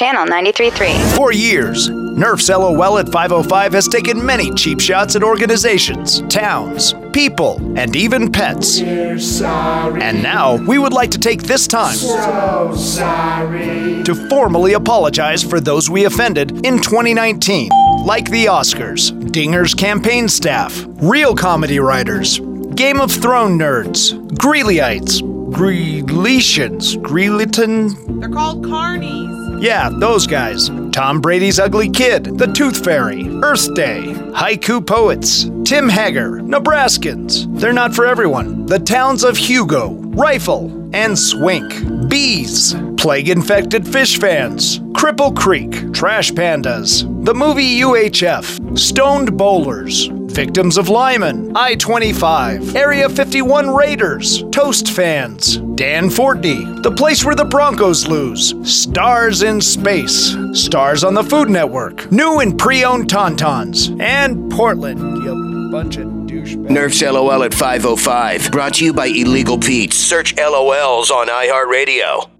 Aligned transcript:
Channel 0.00 0.26
93.3. 0.28 1.14
For 1.14 1.30
years, 1.30 1.90
Nerf's 1.90 2.48
LOL 2.48 2.96
at 2.96 3.12
505 3.12 3.74
has 3.74 3.86
taken 3.86 4.24
many 4.24 4.50
cheap 4.54 4.80
shots 4.80 5.14
at 5.14 5.22
organizations, 5.22 6.22
towns, 6.22 6.94
people, 7.12 7.60
and 7.78 7.94
even 7.94 8.32
pets. 8.32 8.80
And 8.80 10.22
now, 10.22 10.56
we 10.56 10.78
would 10.78 10.94
like 10.94 11.10
to 11.10 11.18
take 11.18 11.42
this 11.42 11.66
time 11.66 11.98
to 11.98 12.74
formally 14.30 14.72
apologize 14.72 15.42
for 15.42 15.60
those 15.60 15.90
we 15.90 16.06
offended 16.06 16.64
in 16.64 16.80
2019, 16.80 17.68
like 18.02 18.30
the 18.30 18.46
Oscars, 18.46 19.12
Dinger's 19.30 19.74
campaign 19.74 20.30
staff, 20.30 20.82
real 21.02 21.34
comedy 21.34 21.78
writers, 21.78 22.38
Game 22.74 23.02
of 23.02 23.12
Thrones 23.12 23.60
nerds, 23.60 24.18
Greelyites, 24.30 25.20
Greeletians, 25.52 26.96
Greeleton, 27.02 28.18
They're 28.18 28.30
called 28.30 28.64
carnies. 28.64 29.49
Yeah, 29.60 29.90
those 29.92 30.26
guys. 30.26 30.70
Tom 30.92 31.20
Brady's 31.20 31.58
Ugly 31.58 31.90
Kid, 31.90 32.38
The 32.38 32.46
Tooth 32.46 32.82
Fairy, 32.82 33.28
Earth 33.42 33.72
Day, 33.74 34.14
Haiku 34.32 34.84
Poets, 34.84 35.44
Tim 35.64 35.88
Hager, 35.88 36.40
Nebraskans. 36.40 37.46
They're 37.60 37.72
not 37.72 37.94
for 37.94 38.06
everyone. 38.06 38.66
The 38.66 38.78
towns 38.78 39.22
of 39.22 39.36
Hugo, 39.36 39.92
Rifle, 39.92 40.90
and 40.92 41.16
Swink. 41.18 42.08
Bees, 42.08 42.74
Plague 42.96 43.28
Infected 43.28 43.86
Fish 43.86 44.18
Fans, 44.18 44.80
Cripple 44.92 45.36
Creek, 45.36 45.92
Trash 45.92 46.32
Pandas, 46.32 47.02
the 47.24 47.34
movie 47.34 47.80
UHF, 47.80 48.76
Stoned 48.78 49.36
Bowlers, 49.36 50.08
Victims 50.30 50.78
of 50.78 50.88
Lyman, 50.88 51.56
I 51.56 51.74
25, 51.74 52.76
Area 52.76 53.08
51 53.08 53.74
Raiders, 53.74 54.44
Toast 54.50 54.90
Fans, 54.90 55.58
Dan 55.74 56.08
Fortney, 56.08 56.82
The 56.82 56.92
Place 56.92 57.24
Where 57.24 57.34
the 57.34 57.44
Broncos 57.44 58.06
Lose, 58.06 58.54
Stars 58.64 59.42
in 59.42 59.60
Space, 59.60 60.36
Stars 60.52 61.04
on 61.04 61.14
the 61.14 61.24
Food 61.24 61.50
Network, 61.50 62.10
New 62.10 62.40
and 62.40 62.58
Pre 62.58 62.84
owned 62.84 63.08
Tauntauns, 63.08 64.00
and 64.00 64.50
Portland, 64.50 65.00
you 65.22 65.70
bunch 65.70 65.96
of. 65.96 66.20
Nerf's 66.30 67.02
LOL 67.02 67.42
at 67.42 67.52
505. 67.52 68.50
Brought 68.50 68.74
to 68.74 68.84
you 68.84 68.92
by 68.92 69.06
Illegal 69.06 69.58
Pete's. 69.58 69.96
Search 69.96 70.34
LOLs 70.36 71.10
on 71.10 71.28
iHeartRadio. 71.28 72.39